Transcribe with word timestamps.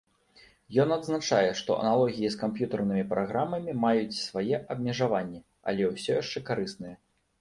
Ён 0.83 0.93
адзначае, 0.93 1.49
што 1.59 1.75
аналогіі 1.81 2.31
з 2.35 2.39
камп'ютарнымі 2.43 3.03
праграмамі 3.11 3.75
маюць 3.85 4.21
свае 4.23 4.63
абмежаванні, 4.77 5.43
але 5.71 5.83
ўсё 5.93 6.09
яшчэ 6.23 6.39
карысныя. 6.49 6.95